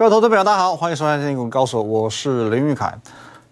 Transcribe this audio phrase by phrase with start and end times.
[0.00, 2.98] 各位投资朋友，大家好，欢迎收看《金股高手》，我是林玉凯。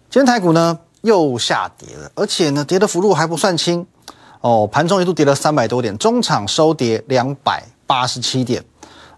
[0.09, 3.85] 今天台股呢又下跌了，而且呢跌的幅度还不算轻
[4.41, 8.65] 哦，盘中一度跌了三百多点，中场收跌两百八十七点，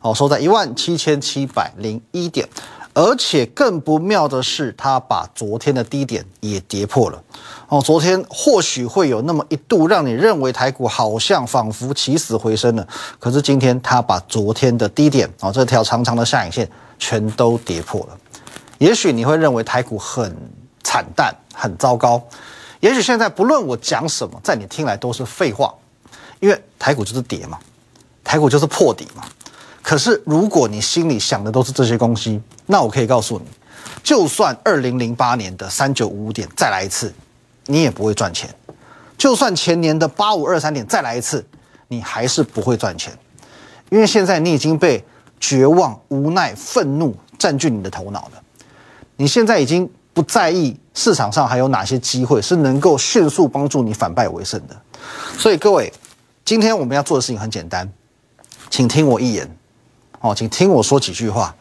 [0.02, 2.46] 哦，收在一万七千七百零一点。
[2.94, 7.24] 而且更不妙的是，它把昨天的低点也跌破了。
[7.70, 12.86] 哦，昨天或许会有那么一度让你认为台股好像仿佛起死回生了，
[13.18, 16.70] 可是今天它把昨天的低点哦，这条长长的下影线
[17.00, 18.18] 全都跌破了。
[18.78, 20.36] 也许你会认为台股很
[20.84, 22.22] 惨淡、很糟糕，
[22.82, 25.74] 也许现在不论我讲什么，在你听来都是废话，
[26.42, 27.58] 因为台股就是跌嘛，
[28.22, 29.24] 台股就是破底嘛。
[29.82, 33.46] 可是，如果你心里想的都是这些东西，那我可以告诉你，
[34.04, 37.14] 就算二零零八年的三九五五点再来一次，
[37.66, 38.48] 你也不会赚钱；
[39.18, 41.46] 就算前年的八五二三点再来一次，
[41.88, 43.12] 你还是不会赚钱。
[43.90, 45.04] 因为现在你已经被
[45.40, 48.42] 绝望、无奈、愤怒占据你的头脑了。
[49.18, 54.82] 你现在已经不在意市场上还有哪些机会是能够迅速帮助你反败为胜的。
[55.38, 55.92] 所以，各位，
[56.46, 57.92] 今天我们要做的事情很简单，
[58.70, 59.50] 请听我一言。
[60.22, 61.54] 哦，请听我说几句话。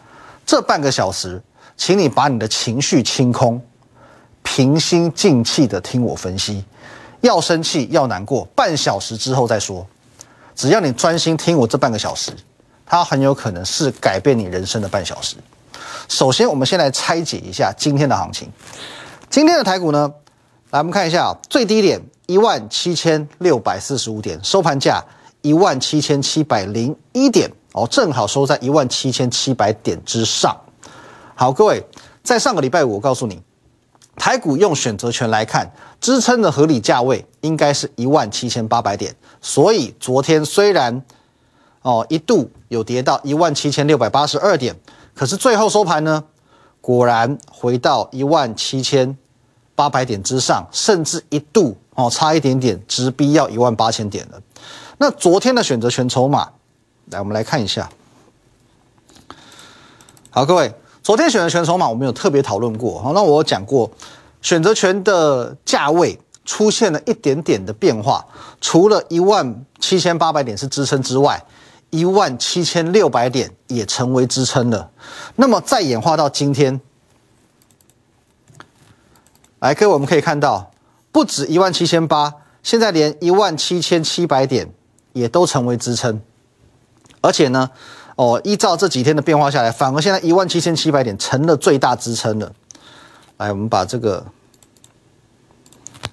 [0.47, 1.42] 这半个小时，
[1.77, 3.61] 请你把你的情绪清空，
[4.42, 6.64] 平心静气的听我分析。
[7.20, 9.86] 要生气，要难过，半小时之后再说。
[10.55, 12.33] 只要你专心听我这半个小时，
[12.84, 15.36] 它很有可能是改变你人生的半小时。
[16.08, 18.50] 首先，我们先来拆解一下今天的行情。
[19.28, 20.12] 今天的台股呢，
[20.70, 25.02] 来我们看一下最低点一万七千六百四十五点，收盘价
[25.42, 27.50] 一万七千七百零一点。
[27.73, 30.57] 哦，正好收在一万七千七百点之上。
[31.37, 31.85] 好，各位，
[32.23, 33.41] 在上个礼拜五，我告诉你，
[34.17, 39.15] 台股用选择权来看，支撑的合理价位应该是一万七千八百点。
[39.41, 41.03] 所以昨天虽然
[41.83, 44.77] 哦一度有跌到一万七千六百八十二点，
[45.15, 46.25] 可是最后收盘呢，
[46.80, 49.17] 果然回到一万七千
[49.77, 54.42] 八百点之上，甚至一度哦差一点点直逼要一万八千点了。
[54.98, 56.51] 那昨天的选择权筹码。
[57.11, 57.91] 来，我们来看一下。
[60.31, 60.73] 好，各位，
[61.03, 63.03] 昨天选择权筹码我们有特别讨论过。
[63.03, 63.91] 好，那我讲过，
[64.41, 68.25] 选择权的价位出现了一点点的变化，
[68.61, 71.45] 除了一万七千八百点是支撑之外，
[71.91, 74.91] 一万七千六百点也成为支撑了。
[75.35, 76.81] 那么再演化到今天，
[79.59, 80.71] 来，各位，我们可以看到，
[81.11, 82.33] 不止一万七千八，
[82.63, 84.73] 现在连一万七千七百点
[85.13, 86.23] 也都成为支撑。
[87.20, 87.70] 而且呢，
[88.17, 92.53] 哦，依照这几天的变化下来，反而现在一万七千七百点成了最大支撑了。
[93.36, 94.25] 来，我们把这个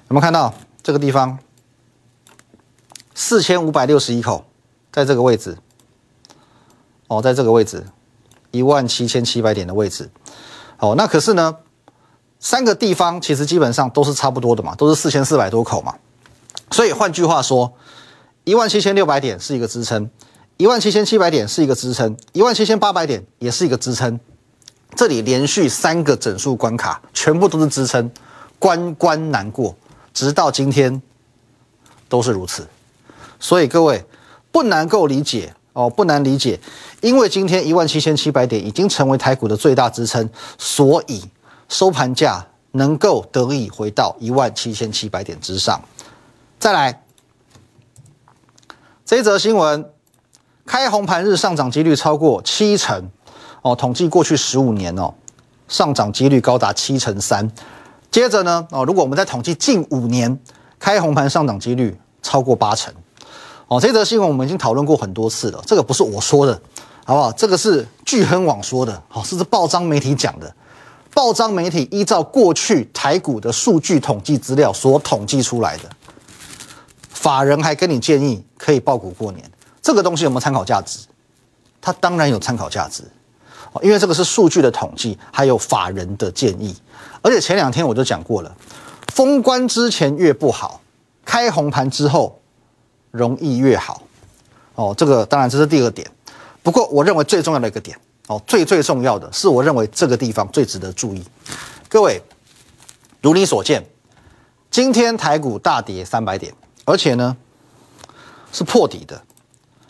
[0.08, 0.54] 有没有看到
[0.84, 1.40] 这个地方？
[3.14, 4.46] 四千五百六十一口，
[4.92, 5.58] 在这个位置。
[7.08, 7.86] 哦，在这个位置，
[8.52, 10.10] 一万七千七百点的位置。
[10.80, 11.58] 哦，那可是呢，
[12.40, 15.96] 三个地方其实基本上都是差不多的嘛，都是四千四百多口嘛。
[16.72, 17.74] 所以换句话说，
[18.44, 20.10] 一万七千六百点是一个支撑。
[20.58, 24.20] 一万七千七百点是一个支撑，一万七千八百点也是一个支撑。
[24.96, 28.10] 这里连续三个整数关卡全部都是支撑，
[28.58, 29.76] 关关难过，
[30.14, 31.00] 直到今天
[32.10, 32.68] 都是如此。
[33.40, 34.04] 所以各位
[34.52, 36.60] 不难够理解哦，不难理解，
[37.02, 41.24] 因为今天一万七千七百点已经成为台股的最大支撑，所以
[41.70, 45.80] 收盘价能够得以回到一万七千七百点之上。
[46.58, 47.04] 再来
[49.06, 49.88] 这一则新闻。
[50.68, 53.10] 开红盘日上涨几率超过七成，
[53.62, 55.14] 哦，统计过去十五年哦，
[55.70, 57.50] 上涨几率高达七成三。
[58.12, 60.38] 接着呢，哦，如果我们在统计近五年
[60.78, 62.94] 开红盘上涨几率超过八成，
[63.70, 66.62] 哦，这则新闻我们已经讨论过很多次了，这个不是我说的，
[67.06, 67.32] 好不好？
[67.32, 70.54] 这个是聚亨网说的，好，是这报章媒体讲的，
[71.14, 75.84] 报章媒体依照过去台股的数据统计资料所统计出来的，
[77.10, 79.50] 法人还跟你建议可以报股过年。
[79.82, 81.00] 这个东西有没有参考价值？
[81.80, 83.04] 它当然有参考价值，
[83.72, 86.76] 哦，因为这个是数据的统计，还有法人的建议。
[87.22, 88.54] 而且前两天我就讲过了，
[89.14, 90.82] 封关之前越不好，
[91.24, 92.42] 开红盘之后
[93.12, 94.02] 容易越好。
[94.76, 96.10] 哦，这个当然这是第二点。
[96.62, 97.98] 不过我认为最重要的一个点，
[98.28, 101.24] 哦，最最重要的是我认为这个地方最值得注意。
[101.88, 102.22] 各位，
[103.22, 103.86] 如你所见，
[104.70, 106.54] 今天台股大跌三百点，
[106.84, 107.38] 而且呢
[108.52, 109.22] 是破底的。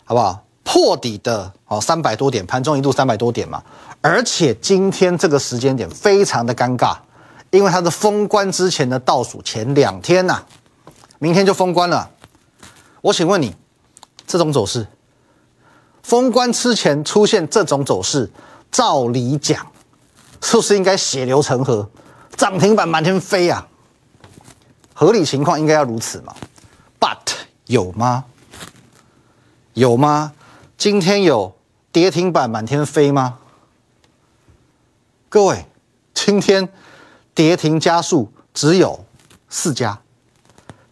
[0.08, 0.42] 好不好？
[0.64, 3.62] 破底的哦，三百多点，盘中一度三百多点嘛。
[4.00, 6.96] 而且今天这个时间点非常的尴尬，
[7.50, 10.42] 因为它是封关之前的倒数前两天呐，
[11.18, 12.08] 明天就封关了。
[13.02, 13.54] 我请问你，
[14.26, 14.86] 这种走势，
[16.02, 18.30] 封关之前出现这种走势，
[18.72, 19.66] 照理讲，
[20.40, 21.86] 是不是应该血流成河，
[22.34, 23.68] 涨停板满天飞啊？
[24.94, 26.34] 合理情况应该要如此嘛
[26.98, 27.34] ？But
[27.66, 28.24] 有吗？
[29.78, 30.32] 有吗？
[30.76, 31.54] 今天有
[31.92, 33.38] 跌停板满天飞吗？
[35.28, 35.66] 各位，
[36.12, 36.68] 今天
[37.32, 39.04] 跌停加速只有
[39.48, 40.00] 四家，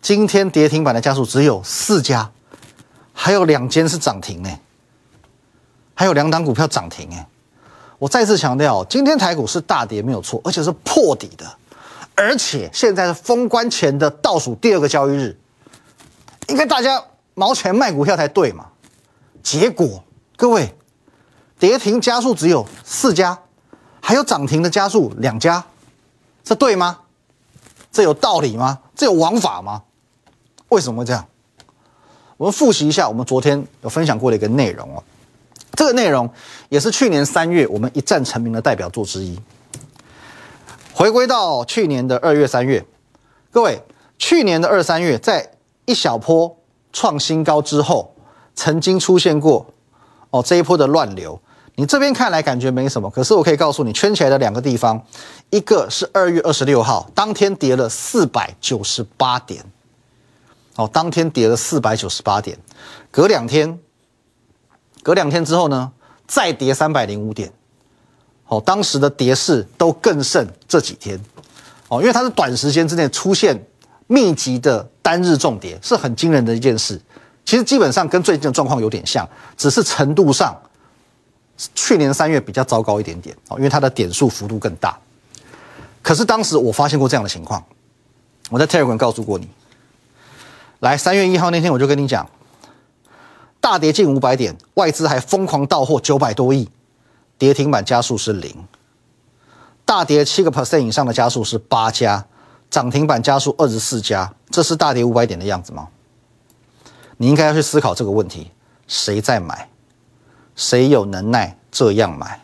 [0.00, 2.31] 今天跌停板的加速只有四家，
[3.12, 4.50] 还有两间是涨停呢，
[5.93, 7.27] 还有两档股票涨停哎。
[7.99, 11.44] 我再次强调，今天台股是大跌没有错，而且是破底的，
[12.15, 15.37] 而且现在是封关前的倒数第二个交易日，
[16.47, 17.03] 应该大家
[17.35, 18.67] 毛钱卖股票才对嘛？
[19.47, 20.03] 结果
[20.37, 20.75] 各位，
[21.57, 23.39] 跌停加速只有四家。
[24.01, 25.65] 还有涨停的加速两家，
[26.43, 26.99] 这对吗？
[27.93, 28.81] 这有道理吗？
[28.97, 29.85] 这有王法吗？
[30.71, 31.25] 为什么会这样？
[32.37, 35.03] 我们复习一下我们昨天有分享过的一个内容哦。
[35.75, 36.29] 这个内容
[36.69, 39.39] 也是去年三月我们一战成名的代表作之一。
[40.93, 42.85] 回归到去年的二月、三月，
[43.53, 43.81] 各位，
[44.19, 45.53] 去年的二三月在
[45.85, 46.59] 一小波
[46.93, 48.16] 创新高之后，
[48.56, 49.64] 曾经出现过
[50.31, 51.41] 哦这一波的乱流。
[51.79, 54.99] 你这边看来感觉没什么，可是我可以告诉你，圈起来的两个地方，
[55.50, 59.62] 一个是二月二十六号当天跌了四百九十八点，
[60.76, 62.58] 哦，当天跌了四百九十八点，
[63.11, 63.79] 隔两天，
[65.02, 65.93] 隔两天之后呢，
[66.26, 67.52] 再跌三百零五点，
[68.47, 71.20] 哦，当时的跌势都更甚这几天，
[71.88, 73.67] 哦，因为它是短时间之内出现
[74.06, 76.99] 密集的单日重跌，是很惊人的一件事。
[77.47, 79.27] 其实基本上跟最近的状况有点像，
[79.57, 80.55] 只是程度上。
[81.75, 84.95] 去年三月比较糟糕一点点哦，因为它的点数幅度更大。
[86.03, 87.65] 可是当时我发现过这样的情况，
[88.51, 89.49] 我在 Telegram 告诉过你。
[90.81, 92.29] 来，三月一号那天我就跟你讲，
[93.59, 96.69] 大跌近五百点，外资还疯狂到货九百多亿，
[97.39, 98.55] 跌停板加速是零，
[99.87, 102.27] 大跌七个 percent 以上的加速是八家，
[102.69, 105.89] 涨停板加速二十四家，这是大跌五百点的样子吗？
[107.17, 108.51] 你应该要去思考这个问题，
[108.87, 109.69] 谁在买？
[110.55, 112.41] 谁有能耐这样买？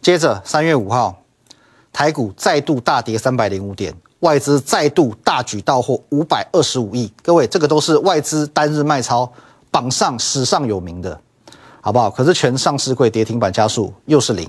[0.00, 1.22] 接着三月五号，
[1.92, 7.12] 台股再度大跌三百零五点，外资再度大举到货五百二十五亿。
[7.22, 9.30] 各位，这个都是外资单日卖超
[9.70, 11.20] 榜上史上有名的，
[11.80, 12.10] 好不好？
[12.10, 14.48] 可是全上市柜跌停板加速又是零，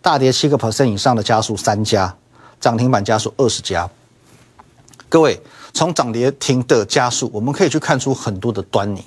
[0.00, 2.16] 大跌七个 percent 以上的加速三家，
[2.58, 3.88] 涨停板加速二十家。
[5.08, 5.40] 各位，
[5.74, 9.04] 从涨跌停的加速，我们可以去看出很多的端倪。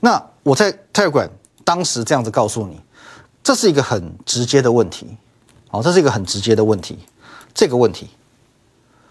[0.00, 1.28] 那我在 Telegram
[1.62, 2.80] 当时这样子告诉你，
[3.42, 5.06] 这是一个很直接的问题，
[5.68, 6.98] 好，这是一个很直接的问题。
[7.54, 8.08] 这个问题，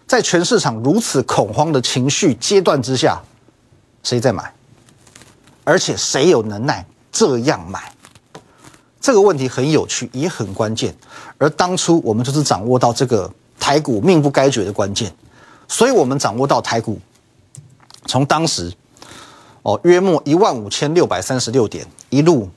[0.06, 3.22] 在全市场如此恐慌的情绪阶段之下，
[4.02, 4.52] 谁在买？
[5.62, 7.90] 而且谁有能耐这样买？
[9.00, 10.94] 这个问题很有趣，也很关键。
[11.38, 15.14] 而当初我们就是掌握到这个台股命不该绝的关键，
[15.68, 16.98] 所以我们掌握到台股
[18.06, 18.72] 从当时。
[19.66, 22.50] 哦，约莫一万五千六百三十六点，一路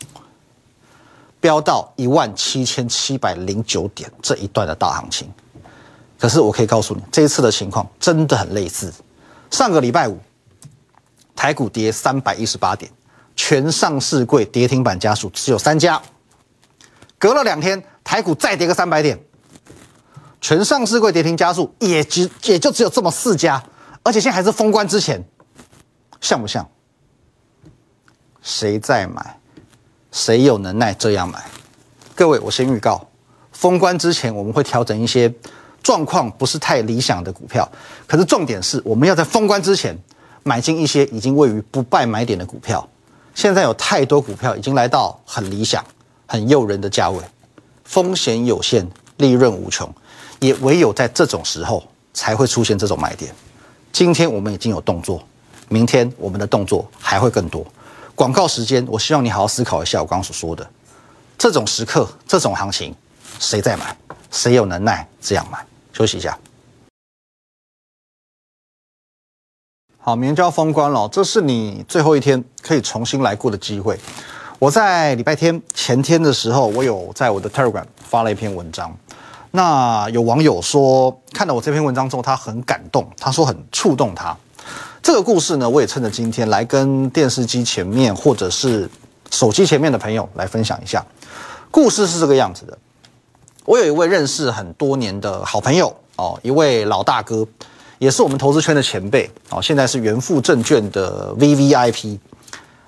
[1.40, 5.32] 飙到一万七千七百零九点这一段的大行情。
[6.20, 8.94] 可是我可以告诉你，这一次的情况真的很类似。
[9.50, 10.20] 上个礼拜五，
[11.34, 12.92] 台股跌三百一十八点，
[13.38, 16.02] 全上市柜跌停板家数只有三家。
[17.18, 19.18] 隔了两天，台股再跌个三百点，
[20.40, 23.64] 全上市柜跌停加速也只也就只有这么四家，
[24.04, 25.24] 而且现在还是封关之前，
[26.22, 26.68] 像不像？
[28.42, 29.40] 谁在买？
[30.12, 31.44] 谁有能耐这样买？
[32.16, 33.06] 各位，我先预告，
[33.52, 35.32] 封关之前我们会调整一些
[35.84, 37.70] 状况不是太理想的股票。
[38.08, 39.98] 可是重点是，我们要在封关之前
[40.44, 42.88] 买进一些已经位于不败买点的股票。
[43.36, 45.86] 现在有太多股票已经来到很理想、
[46.26, 47.22] 很诱人的价位，
[47.84, 49.94] 风险有限，利润无穷，
[50.40, 53.34] 也唯有在这种时候才会出现这种买点。
[53.92, 55.24] 今天我们已经有动作，
[55.70, 57.66] 明天我们的动作还会更多。
[58.14, 60.68] 广告时间，我希望你好好思考一下我刚刚所说的
[61.38, 62.96] 这种时刻、这种行情，
[63.40, 63.96] 谁在买？
[64.32, 65.66] 谁有能耐这样买？
[65.94, 66.38] 休息一下。
[70.00, 74.00] 好，明天就要封关了，这是你最后一天可以重新来过的机会。
[74.58, 78.98] 我在礼拜天前天的时候，我有在我的 Telegram 发了一篇文章。
[79.52, 84.36] 那有网友说，看到我这篇文章之后，他很感动，他说很触动他。
[85.02, 88.90] 这个故事呢，我也趁着今天来跟电视机前面或者是
[89.32, 91.04] 手机前面的朋友来分享一下。
[91.72, 92.78] 故事是这个样子的：
[93.66, 97.48] 我有一位认识很多年的好朋友哦，一位老大哥，
[98.00, 102.20] 也是我们投资圈的前辈哦，现在是元富证券的 V V I P。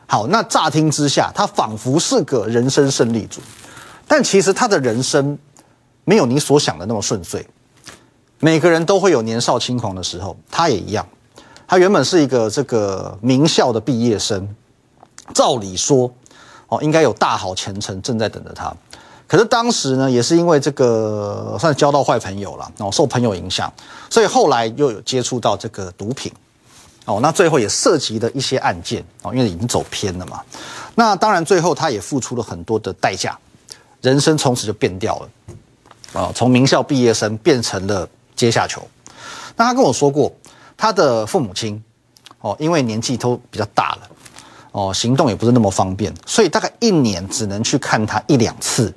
[0.06, 3.40] 好，那乍听之下，他仿佛是个人生胜利组，
[4.08, 5.38] 但其实他的人生
[6.06, 7.46] 没有你所想的那么顺遂。
[8.40, 11.06] 每个人都会有年少轻狂的时候，他也一样。
[11.68, 14.48] 他原本是一个这个名校的毕业生，
[15.34, 16.12] 照理说，
[16.68, 18.74] 哦，应该有大好前程正在等着他。
[19.28, 23.72] 可是当时呢，也是因为这个算交到坏朋友了，哦，受朋友影响，
[24.10, 26.32] 所以后来又有接触到这个毒品。
[27.06, 30.42] 哦，那最后也涉及了一些案件哦，因为已经走偏了嘛。
[30.96, 33.38] 那当然，最后他也付出了很多的代价，
[34.02, 35.30] 人生从此就变掉了。
[36.14, 38.88] 啊，从名校毕业生变成了阶下囚。
[39.56, 40.32] 那他跟我说过，
[40.78, 41.82] 他的父母亲
[42.40, 44.10] 哦，因为年纪都比较大了，
[44.72, 48.94] 哦，行动也不是那么方便，所以大概一年只能去看他一两次。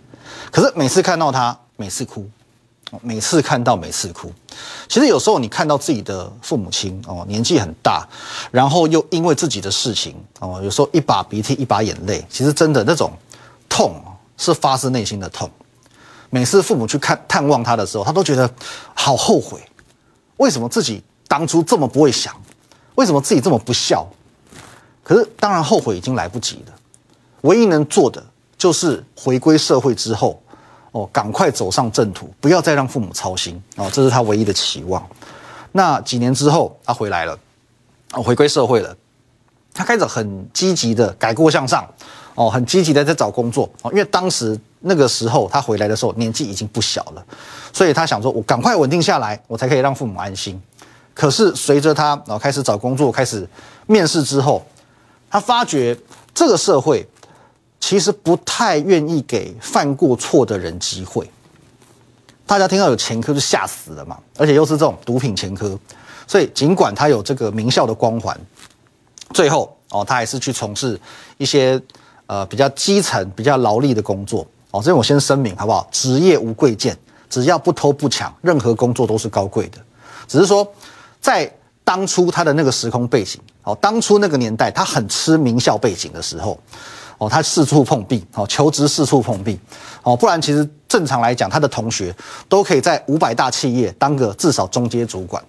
[0.51, 2.29] 可是每次看到他，每次哭。
[3.01, 4.31] 每次看到，每次哭。
[4.87, 8.07] 其实有时候你看到自己的父母亲哦，年纪很大，
[8.51, 13.11] 然后又因为自己的事情哦，有时候一把鼻涕一把眼泪，其实真的那种
[13.67, 13.95] 痛
[14.37, 15.51] 是发自内心的痛。
[16.35, 18.51] 每次父母去看探望他的时候，他都觉得
[18.95, 19.61] 好后悔，
[20.39, 22.35] 为什么自己当初这么不会想？
[22.95, 24.07] 为什么自己这么不孝？
[25.05, 26.73] 可是当然后悔已经来不及了，
[27.43, 28.25] 唯一能做的
[28.57, 30.41] 就是回归社会之后。
[30.95, 35.03] 哦，赶快走上正途，不要再让父母操心哦，这是他唯一的期望。
[35.73, 37.39] 那几年之后，他回来了，
[38.13, 38.95] 哦，回归社会了，
[39.73, 41.89] 他开始很积极的改过向上，
[42.35, 47.25] 哦，很积极的在找工作哦，因为当时那个时候他回来的时候年纪已经不小了，
[47.73, 50.61] 所以他想说，我赶快稳定下来，我才可以让父母安心。
[51.15, 53.49] 可是随着他哦开始找工作，开始
[53.87, 54.65] 面试之后，
[55.31, 55.97] 他发觉
[56.35, 57.09] 这个社会。
[57.85, 61.29] 其实不太愿意给犯过错的人机会。
[62.47, 65.77] 大家听到有前科就吓死了嘛，而且又是这种毒品前科，
[66.25, 68.41] 所以尽管他有这个名校的光环，
[69.35, 70.99] 最后哦，他还是去从事
[71.39, 71.79] 一些
[72.27, 74.83] 呃比较基层、比较劳力的工作哦。
[74.83, 75.87] 这我先声明好不好？
[75.93, 76.99] 职业无贵贱，
[77.31, 79.79] 只要不偷不抢，任何工作都是高贵的。
[80.27, 80.67] 只是说，
[81.21, 81.49] 在
[81.85, 86.59] 当初他的那个时空背景哦，当初那个年代，他很吃名校背景的时候。
[87.19, 89.57] 哦，他四处碰壁，哦，求职四处碰壁，
[90.03, 92.13] 哦，不然其实正常来讲，他的同学
[92.49, 95.41] 都可以在五百大企业当个至少中阶主管，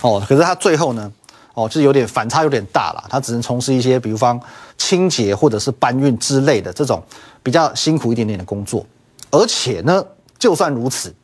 [0.00, 1.12] 哦，可是他最后呢，
[1.54, 4.40] 哦，就是有点反差有点大了，他只能从事一些，比如方
[4.76, 7.02] 清洁或者是搬运之类的这种
[7.42, 8.84] 比较辛苦一点点的工作，
[9.30, 10.04] 而且呢，
[10.38, 11.14] 就算如此，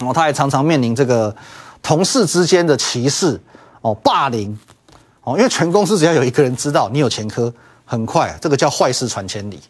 [0.00, 1.34] 哦，他还常常面临这个
[1.82, 3.40] 同事之间的歧视，
[3.80, 4.56] 哦，霸凌，
[5.22, 7.52] 哦，因为全公司只要有一个人知道你有前科。
[7.86, 9.60] 很快，这个叫坏事传千里，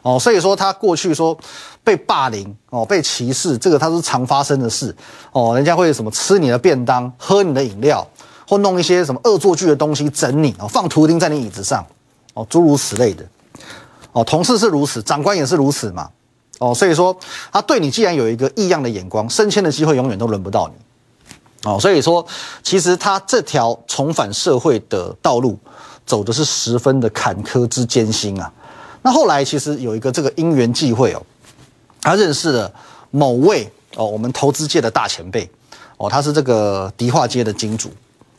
[0.00, 1.38] 哦，所以说他过去说
[1.84, 4.96] 被霸凌哦，被歧视，这个他是常发生的事。
[5.32, 8.04] 哦，人家会什么吃你的便当，喝你的饮料，
[8.50, 11.86] 或弄一些什么恶作剧的东西整你哦，放图钉在你椅子上
[12.34, 13.24] 哦，诸如此类的
[14.10, 16.10] 哦，同事是如此，长官也是如此嘛
[16.58, 17.16] 哦，所以说
[17.52, 22.26] 他对你既然有一个异样的眼光，升迁的机会永远都轮不到你哦，所以说
[22.64, 25.56] 其实他这条重返社会的道路。
[26.06, 28.52] 走的是十分的坎坷之艰辛啊！
[29.02, 31.22] 那后来其实有一个这个因缘际会哦，
[32.00, 32.72] 他认识了
[33.12, 35.48] 某位哦，我们投资界的大前辈
[35.98, 37.92] 哦，他是这个迪化街的金主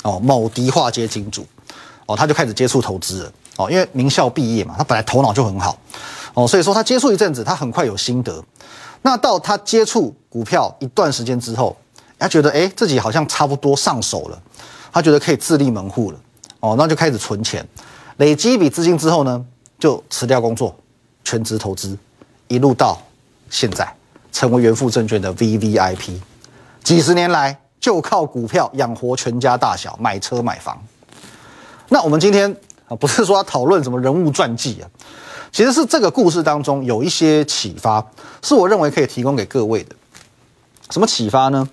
[0.03, 1.45] 哦，某迪化街金主。
[2.07, 5.77] 哦，他就开始接触投资了哦，因为名校毕业嘛，他本来头脑就很好。
[6.33, 8.43] 哦，所以说他接触一阵子，他很快有心得。
[9.01, 11.77] 那到他接触股票一段时间之后，
[12.17, 14.41] 他觉得哎，自己好像差不多上手了，
[14.91, 16.19] 他觉得可以自立门户了。
[16.59, 17.65] 哦，那就开始存钱，
[18.17, 19.45] 累积一笔资金之后呢，
[19.79, 20.75] 就辞掉工作，
[21.23, 21.97] 全职投资，
[22.47, 23.01] 一路到
[23.49, 23.87] 现在
[24.31, 26.21] 成为元富证券的 V V I P，
[26.83, 30.81] 几十年来就靠股票养活全家大小，买车买房。
[31.89, 32.55] 那我们今天
[32.87, 34.87] 啊，不是说要讨论什么人物传记啊，
[35.51, 38.01] 其实是这个故事当中有一些启发，
[38.41, 39.93] 是我认为可以提供给各位的。
[40.91, 41.67] 什么启发呢？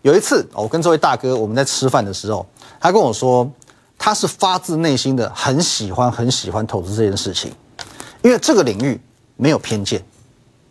[0.00, 2.46] 有一次，我跟这位大哥我们在吃饭的时候，
[2.80, 3.50] 他跟我说。
[4.00, 7.52] 他是发自内心的很喜欢很喜欢投资这件事情，
[8.22, 8.98] 因为这个领域
[9.34, 10.00] 没有偏见，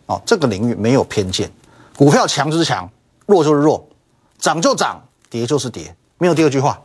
[0.06, 1.52] 哦，这个领域没有偏见，
[1.94, 2.90] 股票强就是强，
[3.26, 3.86] 弱就是弱，
[4.38, 6.80] 涨就涨，跌就是跌，没有第二句话，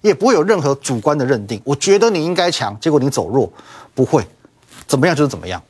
[0.00, 1.60] 也不会有任何主观的认定。
[1.64, 3.50] 我觉得你应该强，结果你走弱，
[3.94, 4.26] 不会，
[4.86, 5.62] 怎么样就是怎么样，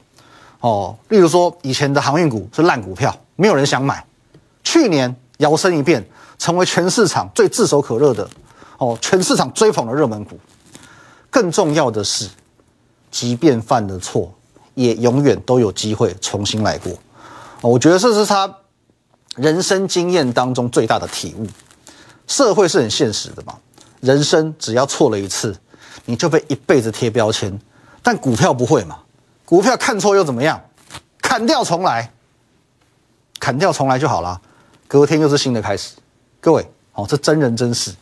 [0.61, 4.05] 哦，例如说以前的航运股是烂股票，没有人想买，
[4.65, 6.07] 去年摇身一变
[6.39, 8.29] 成为全市场最炙手可热的。
[8.79, 10.39] 哦，全市场追捧的热门股，
[11.29, 12.27] 更重要的是，
[13.11, 14.33] 即便犯了错，
[14.73, 16.91] 也永远都有机会重新来过。
[17.61, 18.51] 我觉得这是他
[19.37, 21.47] 人生经验当中最大的体悟。
[22.27, 23.59] 社会是很现实的嘛，
[24.01, 25.57] 人生只要错了一次，
[26.05, 27.59] 你就被一辈子贴标签，
[28.03, 28.99] 但股票不会嘛？
[29.45, 30.61] 股票看错又怎么样？
[31.21, 32.13] 砍掉重来，
[33.39, 34.41] 砍掉重来就好了。
[34.87, 35.95] 隔天又是新的开始。
[36.41, 37.93] 各位，哦，这真人真事，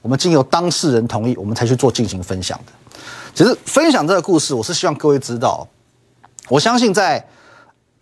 [0.00, 3.00] 我们经由当事人同意，我们才去做进行分享的。
[3.34, 5.66] 其实分享这个故事，我是希望各位知道，
[6.48, 7.26] 我相信在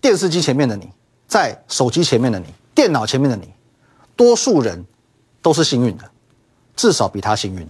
[0.00, 0.88] 电视机前面的你，
[1.26, 3.48] 在手机前面的你，电脑前面的你，
[4.16, 4.84] 多数人
[5.40, 6.10] 都是幸运的，
[6.76, 7.66] 至少比他幸运。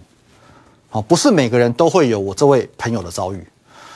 [0.91, 3.47] 哦，不是每个人都会有我这位朋友的遭遇，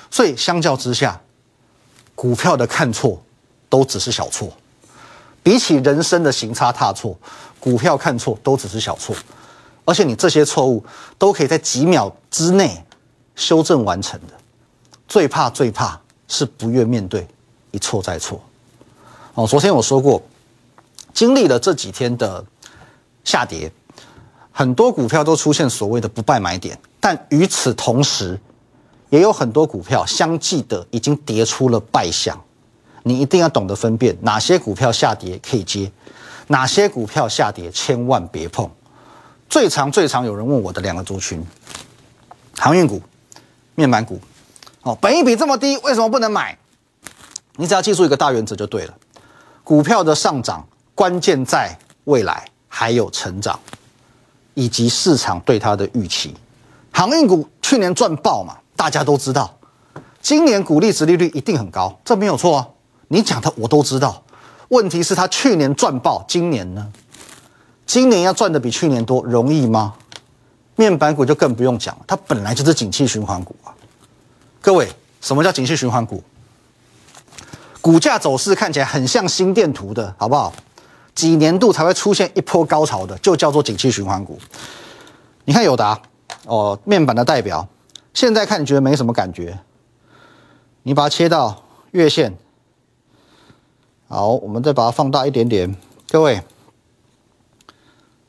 [0.09, 1.21] 所以相较之下，
[2.15, 3.21] 股票的看错
[3.69, 4.51] 都只是小错，
[5.43, 7.15] 比起人生的行差踏错，
[7.59, 9.15] 股票看错都只是小错，
[9.85, 10.83] 而且你这些错误
[11.19, 12.83] 都可以在几秒之内
[13.35, 14.33] 修正完成的。
[15.07, 17.27] 最怕最怕是不愿面对，
[17.69, 18.41] 一错再错。
[19.35, 20.21] 哦，昨天我说过，
[21.17, 22.45] 经历了这几天的
[23.23, 23.71] 下跌。
[24.51, 28.39] 很多股票都出现所谓的不败买点，但与此同时，
[29.09, 32.39] 也有很多股票相继的已经跌出了败相。
[33.01, 35.91] 你一定要懂得分辨哪些股票下跌可以接，
[36.49, 38.69] 哪些股票下跌千万别碰。
[39.49, 41.43] 最常最常有人问我的两个族群：
[42.59, 43.01] 航运股、
[43.73, 44.19] 面板股。
[44.83, 46.55] 哦，本益比这么低，为什么不能买？
[47.55, 48.93] 你只要记住一个大原则就对了：
[49.63, 50.67] 股票的上涨
[50.97, 53.59] 关键在未来还有成长。
[54.55, 56.33] 以及市场对它的预期，
[56.91, 59.55] 航运股去年赚爆嘛，大家都知道。
[60.19, 62.67] 今年股利值利率一定很高，这没有错啊。
[63.09, 64.23] 你讲的我都知道。
[64.69, 66.91] 问题是它去年赚爆，今年呢？
[67.85, 69.93] 今年要赚的比去年多，容易吗？
[70.75, 73.69] 面板股就更不用讲了，它本来就是景气循环股啊。
[74.59, 76.23] 各位，什么叫景气循环股？
[77.79, 80.51] 股价走势看起来很像心电图的，好不好？
[81.17, 84.37] 几年度才会出现一波高潮的，就叫做景气循环股。
[85.45, 85.99] 你看友达
[86.45, 87.67] 哦，面板的代表，
[88.13, 89.57] 现在看你觉得没什么感觉。
[90.83, 92.37] 你把它切到月线，
[94.07, 95.75] 好，我们再把它放大一点点。
[96.07, 96.43] 各位，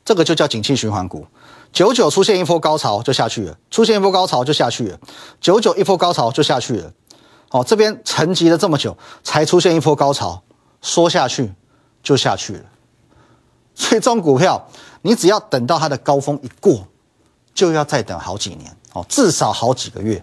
[0.03, 1.27] 这个就叫景气循环股。
[1.71, 4.99] 九九出现一波高潮就下去了，出现一波高潮就下去了，
[5.43, 6.91] 九九一波高潮就下去了。
[7.51, 10.43] 哦，这边沉寂了这么久，才出现一波高潮，
[10.81, 11.53] 说下去
[12.03, 12.65] 就下去了。
[13.79, 14.69] 所以这种股票，
[15.03, 16.85] 你只要等到它的高峰一过，
[17.55, 20.23] 就要再等好几年哦，至少好几个月。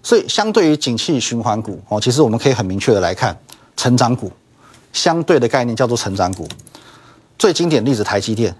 [0.00, 3.36] 所以相对于景气循环股哦，其实我们可以很明确的来看，
[3.76, 4.30] 成长股
[4.92, 6.48] 相对的概念叫做成长股。
[7.36, 8.56] 最经典例子台积电，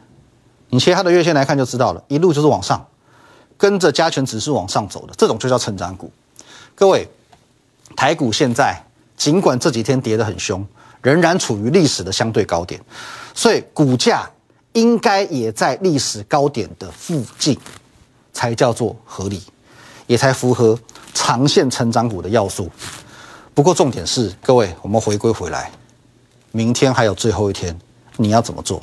[0.70, 2.84] 你切它的月线来看就知道了，一路就是往上，
[3.56, 6.10] 跟着加权指数往上走的，这种就叫成长股。
[6.74, 7.08] 各位，
[7.94, 8.84] 台股现在
[9.16, 10.66] 尽管这几天跌得很凶。
[11.02, 12.80] 仍然处于历史的相对高点，
[13.34, 14.28] 所以股价
[14.72, 17.58] 应该也在历史高点的附近，
[18.32, 19.42] 才叫做合理，
[20.06, 20.78] 也才符合
[21.14, 22.70] 长线成长股的要素。
[23.54, 25.70] 不过重点是，各位，我们回归回来，
[26.52, 27.76] 明天还有最后一天，
[28.16, 28.80] 你要怎么做？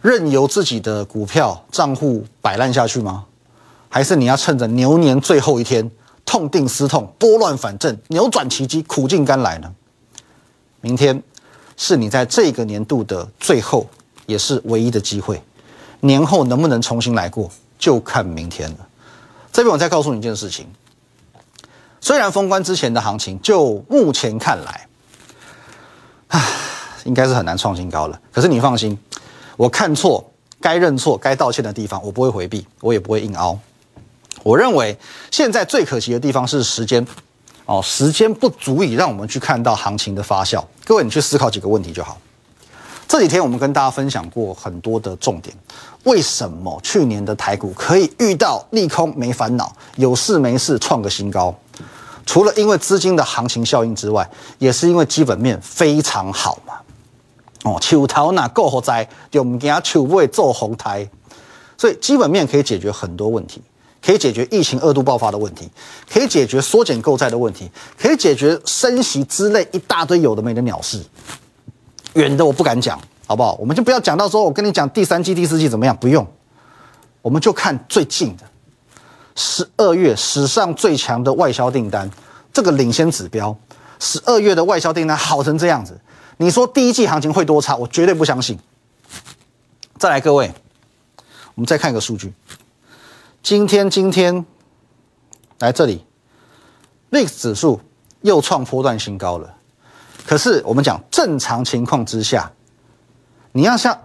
[0.00, 3.24] 任由自己的股票账户摆烂下去吗？
[3.88, 5.90] 还是你要趁着牛年最后一天，
[6.24, 9.72] 痛定思痛，拨乱反正，扭转奇迹，苦尽甘来呢？
[10.80, 11.22] 明天
[11.76, 13.86] 是你在这个年度的最后，
[14.26, 15.42] 也是唯一的机会。
[16.00, 18.88] 年后能不能重新来过，就看明天了。
[19.52, 20.66] 这边我再告诉你一件事情：
[22.00, 24.88] 虽然封关之前的行情，就目前看来，
[26.28, 26.40] 唉，
[27.04, 28.20] 应该是很难创新高了。
[28.32, 28.96] 可是你放心，
[29.56, 30.24] 我看错，
[30.60, 33.58] 该认错、该道歉的地方，我不会回避，我也不会硬凹。
[34.44, 34.96] 我认为
[35.32, 37.04] 现在最可惜的地方是时间。
[37.68, 40.64] 哦，时间不足以让我们去看到行情的发酵。
[40.86, 42.16] 各位，你去思考几个问题就好。
[43.06, 45.54] 这几天我们跟大家分享过很多的重点。
[46.04, 51.54] 为什么去年的台股可以遇到利空没烦恼，有事没事创个新高？
[52.24, 54.26] 除了因为资金的行情效应之外，
[54.58, 56.74] 也是因为基本面非常好嘛。
[57.64, 61.06] 哦，秋头那够好在，就唔惊秋尾做红台，
[61.76, 63.60] 所以基本面可以解决很多问题。
[64.04, 65.68] 可以解决疫情二度爆发的问题，
[66.10, 71.02] 可以解决缩减购债的问题，可以解决升息之类一大堆有的没的鸟事。
[72.14, 73.54] 远的我不敢讲，好不好？
[73.60, 76.26] 我们就不要讲到说我跟你讲第三季、第四季怎么样，不用。
[77.20, 78.44] 我们就看最近的
[79.34, 82.10] 十二月史上最强的外销订单，
[82.52, 83.54] 这个领先指标，
[83.98, 86.00] 十二月的外销订单好成这样子，
[86.38, 87.76] 你说第一季行情会多差？
[87.76, 88.58] 我绝对不相信。
[89.98, 90.52] 再来，各位，
[91.54, 92.32] 我们再看一个数据。
[93.42, 94.44] 今天，今天
[95.60, 96.04] 来这里
[97.10, 97.80] ，VIX 指数
[98.20, 99.54] 又创波段新高了。
[100.26, 102.50] 可是我们讲正常情况之下，
[103.52, 103.98] 你要像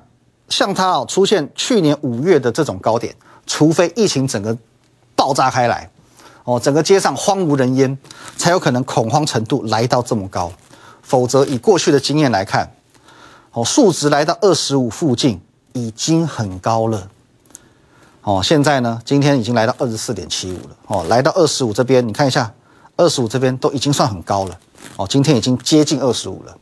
[0.48, 3.14] 像它哦出现去年五月的这种高点，
[3.46, 4.58] 除非疫情整个
[5.16, 5.90] 爆炸开来，
[6.46, 7.98] 哦，整个街上荒无人烟，
[8.38, 10.50] 才有可能恐慌程度来到这么高。
[11.02, 12.72] 否则，以过去的经验来看，
[13.52, 15.42] 哦，数值来到二十五附近
[15.74, 17.10] 已经很高了。
[18.24, 20.78] 哦，现在呢，今天已经来到二十四点七五了。
[20.88, 22.54] 哦，来到二十五这边，你看一下，
[22.98, 24.60] 二十五这边都已经算很高了。
[24.96, 26.58] 哦，今天已经接近二十五了。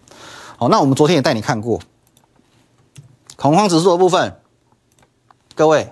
[0.57, 1.79] 哦，那我们昨天也带你看过
[3.35, 4.39] 恐慌指数的部分，
[5.55, 5.91] 各位，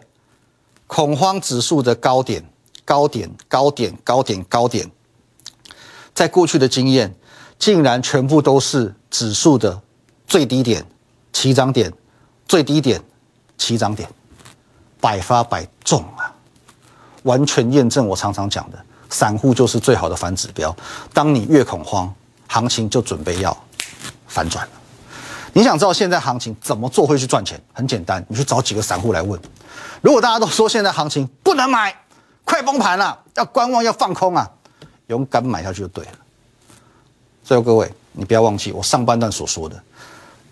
[0.87, 2.43] 恐慌指数的高点。
[2.85, 4.89] 高点，高点，高点，高点，
[6.15, 7.15] 在过去的经验，
[7.59, 9.79] 竟然全部都是指数的
[10.25, 10.83] 最低点
[11.31, 11.93] 起涨点，
[12.47, 12.99] 最低点
[13.59, 14.09] 起涨点，
[14.99, 16.33] 百发百中啊！
[17.23, 18.77] 完全验证我常常讲的，
[19.09, 20.75] 散户就是最好的反指标。
[21.13, 22.13] 当你越恐慌，
[22.47, 23.55] 行情就准备要
[24.27, 24.67] 反转。
[25.51, 27.59] 你想知道现在行情怎么做会去赚钱？
[27.73, 29.39] 很简单，你去找几个散户来问。
[30.01, 31.93] 如果大家都说现在行情不能买，
[32.45, 34.49] 快崩盘了，要观望，要放空啊！
[35.07, 36.11] 勇敢买下去就对了。
[37.43, 39.81] 最后各位，你不要忘记我上半段所说的，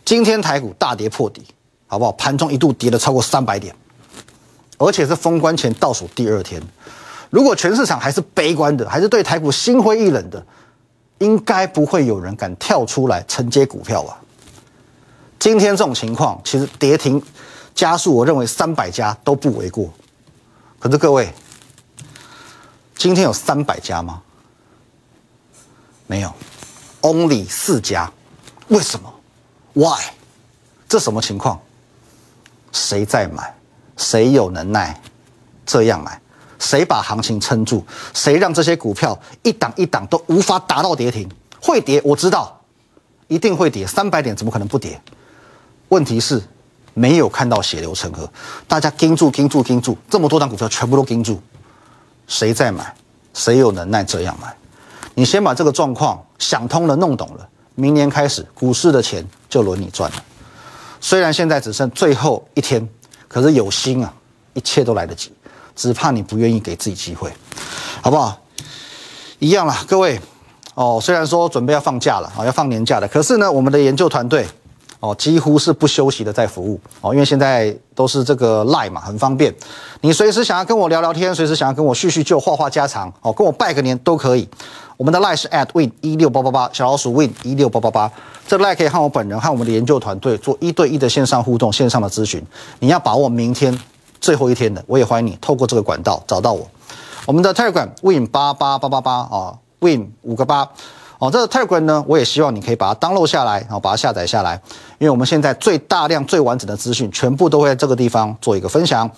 [0.04, 1.46] 今天台股大跌破底，
[1.86, 2.12] 好不好？
[2.14, 3.76] 盘中一度跌了超过三百点，
[4.78, 6.62] 而且是封关前倒数第二天。
[7.30, 10.46] 如果全市场还是悲观的，还是对台股心灰意冷的，
[11.20, 14.18] 应该不会有人敢跳出来承接股票吧？
[15.40, 17.22] 今天这种情况，其实跌停
[17.76, 19.92] 加速，我认为三百家都不为过。
[20.80, 21.34] 可是各位。
[23.00, 24.24] 今天有三百家吗？
[26.08, 26.34] 没有
[27.02, 28.12] ，only 四家。
[28.70, 29.13] 为什么
[29.74, 30.02] ？Why？
[30.90, 31.62] 这什么情况？
[32.72, 33.54] 谁在买？
[33.98, 35.02] 谁有能耐
[35.66, 36.22] 这样买？
[36.60, 37.86] 谁把行情撑住？
[38.14, 41.30] 谁让这些股票一档一档都无法达到跌停？
[41.62, 42.60] 会跌，我知道，
[43.28, 43.86] 一定会跌。
[43.86, 45.00] 三百点怎么可能不跌？
[45.90, 46.42] 问题是
[46.94, 48.30] 没有看到血流成河。
[48.68, 51.42] 大家盯住，盯住，盯住，这么多档股票全部都盯住。
[52.28, 52.96] 谁在买？
[53.34, 54.56] 谁有能耐这样买？
[55.14, 60.24] 你先把这个状况想通了、弄懂了，明年开始股市的钱就轮你赚了。
[61.00, 62.88] 虽然现在只剩最后一天，
[63.28, 64.13] 可是有心啊，
[64.54, 65.32] 一切都来得及，
[65.76, 67.32] 只怕你不愿意给自己机会，
[68.02, 68.38] 好不好？
[69.40, 70.20] 一样啦，各位
[70.74, 71.00] 哦。
[71.02, 74.48] 虽然说准备要放假了啊，要放年假了，可是呢，我们的研究团队。
[75.00, 79.54] 哦，几乎是不休息的在服务哦，因为现在都是这个 Line 嘛，很方便。
[80.02, 84.48] 你随时想要跟我聊聊天，随时想要跟我叙叙旧、话话家常，哦，跟我拜个年都可以。
[84.98, 88.12] 我们的 Line 是 at win 一六八八八，小老鼠 win 一六八八八。
[88.48, 92.44] 这个 Line 可以和我本人和我们的研究团队做一对一的线上互动、线上的咨询。
[92.80, 93.78] 你要把握明天
[94.20, 96.68] 最后一天的，我也欢迎你透过这个管道找到我。
[97.28, 100.68] 我们的 Telegram win 八八八八八啊，win 五个八。
[101.19, 104.62] 哦，这个 Telegram 呢，我也希望你可以把它 download 下来，然后把它下载下来，
[104.99, 109.10] 因为我们现在最大量、最完整的资讯，全部都会在这个地方做一个分享。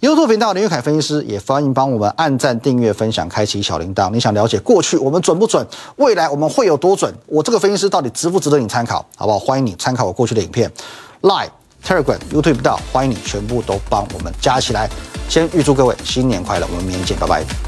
[0.00, 4.10] YouTube 频道林玉凯分析师也欢迎帮我们按赞、订阅、分享、开启小铃铛。
[4.10, 5.66] 你想了解过去我们准不准，
[5.96, 7.12] 未来我们会有多准？
[7.26, 9.04] 我这个分析师到底值不值得你参考？
[9.16, 9.38] 好不好？
[9.38, 10.70] 欢迎你参考我过去的影片
[11.22, 11.50] ，Live
[11.84, 14.88] Telegram YouTube 频道，欢迎你全部都帮我们加起来。
[15.28, 17.67] 先预祝各位新年快乐，我们明天见，拜拜。